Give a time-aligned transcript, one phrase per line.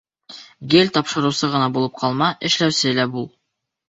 [0.73, 3.29] Гел тапшырыусы ғына булып ҡалма, эшләүсе лә бул.